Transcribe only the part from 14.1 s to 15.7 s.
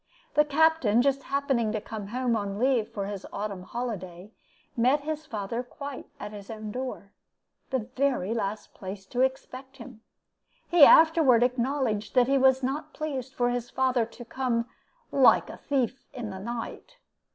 come 'like a